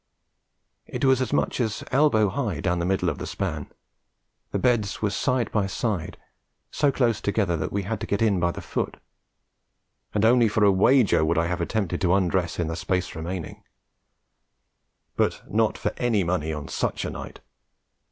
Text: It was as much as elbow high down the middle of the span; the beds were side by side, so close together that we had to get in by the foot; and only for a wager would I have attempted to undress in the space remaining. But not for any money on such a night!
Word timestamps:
It 0.87 1.05
was 1.05 1.21
as 1.21 1.31
much 1.31 1.59
as 1.61 1.83
elbow 1.91 2.29
high 2.29 2.59
down 2.59 2.79
the 2.79 2.87
middle 2.87 3.07
of 3.07 3.19
the 3.19 3.27
span; 3.27 3.71
the 4.49 4.57
beds 4.57 4.99
were 5.03 5.11
side 5.11 5.51
by 5.51 5.67
side, 5.67 6.17
so 6.71 6.91
close 6.91 7.21
together 7.21 7.55
that 7.57 7.71
we 7.71 7.83
had 7.83 7.99
to 7.99 8.07
get 8.07 8.19
in 8.19 8.39
by 8.39 8.49
the 8.49 8.63
foot; 8.63 8.97
and 10.15 10.25
only 10.25 10.47
for 10.47 10.63
a 10.63 10.71
wager 10.71 11.23
would 11.23 11.37
I 11.37 11.45
have 11.45 11.61
attempted 11.61 12.01
to 12.01 12.15
undress 12.15 12.57
in 12.57 12.67
the 12.67 12.75
space 12.75 13.13
remaining. 13.13 13.63
But 15.15 15.43
not 15.47 15.77
for 15.77 15.93
any 15.97 16.23
money 16.23 16.51
on 16.51 16.67
such 16.67 17.05
a 17.05 17.11
night! 17.11 17.39